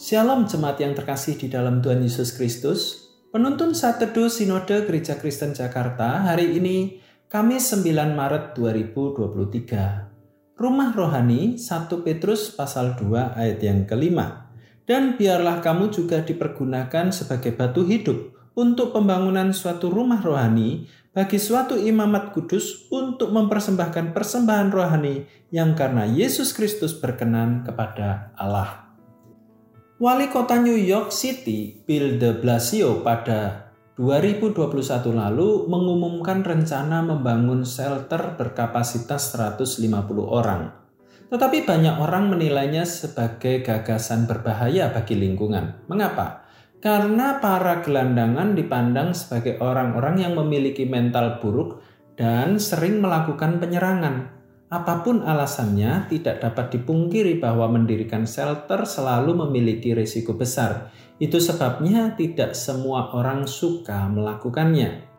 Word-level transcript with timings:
Shalom 0.00 0.48
jemaat 0.48 0.80
yang 0.80 0.96
terkasih 0.96 1.36
di 1.36 1.52
dalam 1.52 1.84
Tuhan 1.84 2.00
Yesus 2.00 2.32
Kristus. 2.32 3.12
Penuntun 3.36 3.76
saat 3.76 4.00
Sinode 4.00 4.88
Gereja 4.88 5.20
Kristen 5.20 5.52
Jakarta 5.52 6.24
hari 6.24 6.56
ini 6.56 7.04
Kamis 7.28 7.68
9 7.76 8.16
Maret 8.16 8.56
2023. 8.56 10.56
Rumah 10.56 10.90
rohani 10.96 11.60
1 11.60 12.00
Petrus 12.00 12.48
pasal 12.48 12.96
2 12.96 13.36
ayat 13.36 13.60
yang 13.60 13.84
kelima. 13.84 14.48
Dan 14.88 15.20
biarlah 15.20 15.60
kamu 15.60 15.92
juga 15.92 16.24
dipergunakan 16.24 17.12
sebagai 17.12 17.52
batu 17.52 17.84
hidup 17.84 18.32
untuk 18.56 18.96
pembangunan 18.96 19.52
suatu 19.52 19.92
rumah 19.92 20.24
rohani 20.24 20.88
bagi 21.12 21.36
suatu 21.36 21.76
imamat 21.76 22.32
kudus 22.32 22.88
untuk 22.88 23.36
mempersembahkan 23.36 24.16
persembahan 24.16 24.72
rohani 24.72 25.28
yang 25.52 25.76
karena 25.76 26.08
Yesus 26.08 26.56
Kristus 26.56 26.96
berkenan 26.96 27.68
kepada 27.68 28.32
Allah. 28.40 28.89
Wali 30.00 30.32
kota 30.32 30.56
New 30.56 30.80
York 30.80 31.12
City, 31.12 31.76
Bill 31.84 32.16
de 32.16 32.32
Blasio 32.32 33.04
pada 33.04 33.68
2021 34.00 35.12
lalu 35.12 35.68
mengumumkan 35.68 36.40
rencana 36.40 37.04
membangun 37.04 37.68
shelter 37.68 38.32
berkapasitas 38.32 39.36
150 39.36 39.92
orang. 40.24 40.72
Tetapi 41.28 41.68
banyak 41.68 42.00
orang 42.00 42.32
menilainya 42.32 42.88
sebagai 42.88 43.60
gagasan 43.60 44.24
berbahaya 44.24 44.88
bagi 44.88 45.20
lingkungan. 45.20 45.84
Mengapa? 45.92 46.48
Karena 46.80 47.36
para 47.36 47.84
gelandangan 47.84 48.56
dipandang 48.56 49.12
sebagai 49.12 49.60
orang-orang 49.60 50.24
yang 50.24 50.32
memiliki 50.32 50.88
mental 50.88 51.44
buruk 51.44 51.84
dan 52.16 52.56
sering 52.56 53.04
melakukan 53.04 53.60
penyerangan. 53.60 54.39
Apa 54.70 55.02
pun 55.02 55.26
alasannya, 55.26 56.06
tidak 56.06 56.46
dapat 56.46 56.78
dipungkiri 56.78 57.42
bahwa 57.42 57.66
mendirikan 57.74 58.22
shelter 58.22 58.86
selalu 58.86 59.42
memiliki 59.42 59.90
risiko 59.98 60.38
besar. 60.38 60.94
Itu 61.18 61.42
sebabnya 61.42 62.14
tidak 62.14 62.54
semua 62.54 63.10
orang 63.10 63.50
suka 63.50 64.06
melakukannya. 64.06 65.10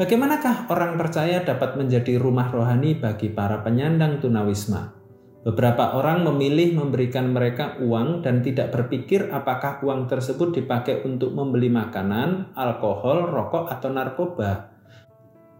Bagaimanakah 0.00 0.72
orang 0.72 0.96
percaya 0.96 1.44
dapat 1.44 1.76
menjadi 1.76 2.16
rumah 2.16 2.48
rohani 2.48 2.96
bagi 2.96 3.28
para 3.28 3.60
penyandang 3.60 4.24
tunawisma? 4.24 4.96
Beberapa 5.44 5.92
orang 5.92 6.24
memilih 6.24 6.80
memberikan 6.80 7.30
mereka 7.30 7.76
uang 7.78 8.24
dan 8.24 8.40
tidak 8.40 8.72
berpikir 8.72 9.30
apakah 9.30 9.84
uang 9.84 10.08
tersebut 10.08 10.56
dipakai 10.56 11.04
untuk 11.04 11.36
membeli 11.36 11.68
makanan, 11.68 12.56
alkohol, 12.56 13.30
rokok, 13.30 13.68
atau 13.68 13.88
narkoba. 13.92 14.75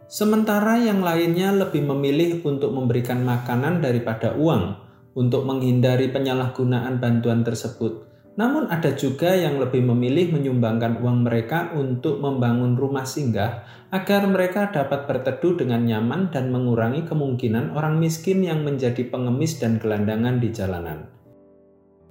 Sementara 0.07 0.79
yang 0.79 1.03
lainnya 1.03 1.51
lebih 1.51 1.83
memilih 1.83 2.39
untuk 2.47 2.71
memberikan 2.71 3.27
makanan 3.27 3.83
daripada 3.83 4.39
uang 4.39 4.79
untuk 5.19 5.43
menghindari 5.43 6.15
penyalahgunaan 6.15 7.03
bantuan 7.03 7.43
tersebut. 7.43 8.07
Namun 8.37 8.69
ada 8.69 8.93
juga 8.93 9.33
yang 9.33 9.57
lebih 9.57 9.81
memilih 9.83 10.37
menyumbangkan 10.37 11.01
uang 11.01 11.25
mereka 11.25 11.73
untuk 11.73 12.21
membangun 12.21 12.77
rumah 12.77 13.09
singgah 13.09 13.65
agar 13.89 14.29
mereka 14.29 14.69
dapat 14.69 15.09
berteduh 15.09 15.57
dengan 15.57 15.89
nyaman 15.89 16.29
dan 16.29 16.53
mengurangi 16.53 17.09
kemungkinan 17.09 17.73
orang 17.73 17.97
miskin 17.97 18.45
yang 18.45 18.61
menjadi 18.61 19.09
pengemis 19.09 19.57
dan 19.57 19.81
gelandangan 19.81 20.37
di 20.37 20.53
jalanan. 20.53 21.09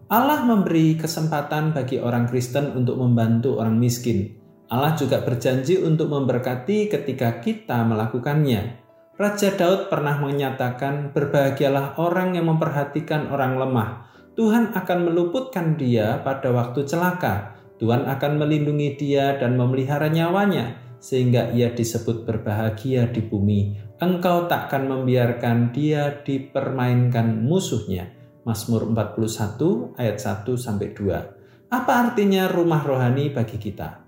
Allah 0.10 0.42
memberi 0.44 0.98
kesempatan 0.98 1.78
bagi 1.78 2.02
orang 2.02 2.26
Kristen 2.26 2.74
untuk 2.74 2.98
membantu 2.98 3.62
orang 3.62 3.78
miskin, 3.78 4.34
Allah 4.66 4.98
juga 4.98 5.22
berjanji 5.22 5.78
untuk 5.78 6.10
memberkati 6.10 6.90
ketika 6.90 7.38
kita 7.38 7.86
melakukannya. 7.86 8.82
Raja 9.16 9.54
Daud 9.54 9.88
pernah 9.88 10.20
menyatakan, 10.20 11.14
"Berbahagialah 11.16 12.02
orang 12.02 12.36
yang 12.36 12.52
memperhatikan 12.52 13.32
orang 13.32 13.56
lemah. 13.56 14.10
Tuhan 14.36 14.76
akan 14.76 15.00
meluputkan 15.08 15.80
dia 15.80 16.20
pada 16.20 16.52
waktu 16.52 16.84
celaka. 16.84 17.56
Tuhan 17.80 18.04
akan 18.10 18.42
melindungi 18.42 19.00
dia 19.00 19.40
dan 19.40 19.56
memelihara 19.56 20.12
nyawanya, 20.12 20.76
sehingga 21.00 21.54
ia 21.56 21.72
disebut 21.72 22.28
berbahagia 22.28 23.08
di 23.08 23.24
bumi. 23.24 23.80
Engkau 24.04 24.52
takkan 24.52 24.90
membiarkan 24.92 25.72
dia 25.72 26.12
dipermainkan 26.26 27.40
musuhnya." 27.40 28.12
Mazmur 28.44 28.92
41 28.94 29.96
ayat 29.98 30.18
1 30.22 30.54
sampai 30.54 30.94
2. 30.94 31.72
Apa 31.72 31.92
artinya 32.10 32.46
rumah 32.46 32.86
rohani 32.86 33.34
bagi 33.34 33.58
kita? 33.58 34.05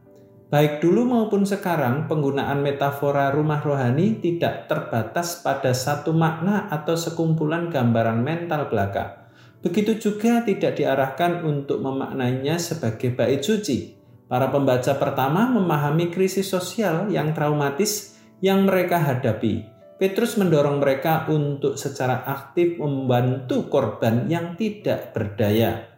Baik 0.47 0.79
dulu 0.79 1.03
maupun 1.03 1.43
sekarang, 1.43 2.07
penggunaan 2.07 2.63
metafora 2.63 3.35
rumah 3.35 3.59
rohani 3.59 4.15
tidak 4.23 4.71
terbatas 4.71 5.43
pada 5.43 5.75
satu 5.75 6.15
makna 6.15 6.71
atau 6.71 6.95
sekumpulan 6.95 7.67
gambaran 7.67 8.23
mental 8.23 8.71
belaka. 8.71 9.27
Begitu 9.59 9.99
juga 9.99 10.47
tidak 10.47 10.79
diarahkan 10.79 11.43
untuk 11.43 11.83
memaknainya 11.83 12.55
sebagai 12.63 13.11
bait 13.11 13.43
suci. 13.43 13.99
Para 14.31 14.47
pembaca 14.47 14.95
pertama 14.95 15.51
memahami 15.51 16.07
krisis 16.15 16.47
sosial 16.47 17.11
yang 17.11 17.35
traumatis 17.35 18.15
yang 18.39 18.63
mereka 18.63 19.03
hadapi. 19.03 19.67
Petrus 19.99 20.39
mendorong 20.39 20.79
mereka 20.79 21.27
untuk 21.27 21.75
secara 21.75 22.23
aktif 22.23 22.79
membantu 22.79 23.67
korban 23.67 24.31
yang 24.31 24.55
tidak 24.55 25.11
berdaya. 25.11 25.91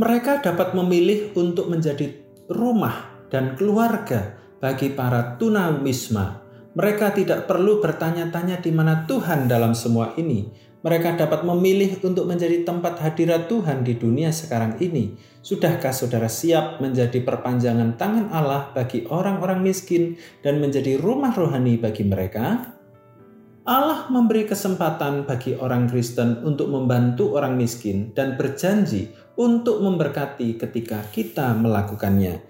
Mereka 0.00 0.40
dapat 0.40 0.72
memilih 0.72 1.34
untuk 1.34 1.68
menjadi 1.68 2.06
rumah 2.46 3.09
dan 3.30 3.56
keluarga 3.56 4.36
bagi 4.60 4.92
para 4.92 5.40
tunawisma. 5.40 6.42
Mereka 6.70 7.16
tidak 7.16 7.50
perlu 7.50 7.82
bertanya-tanya 7.82 8.62
di 8.62 8.70
mana 8.70 9.02
Tuhan 9.08 9.50
dalam 9.50 9.74
semua 9.74 10.14
ini. 10.14 10.46
Mereka 10.80 11.18
dapat 11.18 11.44
memilih 11.44 12.00
untuk 12.00 12.24
menjadi 12.24 12.64
tempat 12.64 13.02
hadirat 13.04 13.52
Tuhan 13.52 13.84
di 13.84 14.00
dunia 14.00 14.32
sekarang 14.32 14.80
ini. 14.80 15.12
Sudahkah 15.44 15.92
saudara 15.92 16.30
siap 16.30 16.80
menjadi 16.80 17.20
perpanjangan 17.20 18.00
tangan 18.00 18.32
Allah 18.32 18.72
bagi 18.72 19.04
orang-orang 19.08 19.60
miskin 19.60 20.16
dan 20.40 20.56
menjadi 20.56 20.96
rumah 20.96 21.36
rohani 21.36 21.76
bagi 21.76 22.06
mereka? 22.08 22.76
Allah 23.68 24.08
memberi 24.08 24.48
kesempatan 24.48 25.28
bagi 25.28 25.52
orang 25.52 25.84
Kristen 25.84 26.40
untuk 26.48 26.72
membantu 26.72 27.36
orang 27.36 27.60
miskin 27.60 28.16
dan 28.16 28.40
berjanji 28.40 29.12
untuk 29.36 29.84
memberkati 29.84 30.56
ketika 30.56 31.04
kita 31.12 31.52
melakukannya. 31.60 32.49